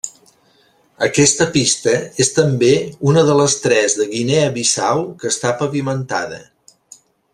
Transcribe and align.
Aquesta 1.07 1.45
pista 1.57 1.93
és 2.25 2.31
també 2.39 2.71
una 3.11 3.25
de 3.27 3.35
les 3.41 3.57
tres 3.67 3.99
de 4.01 4.09
Guinea 4.15 4.49
Bissau 4.57 5.05
que 5.21 5.31
està 5.35 5.53
pavimentada. 5.61 6.41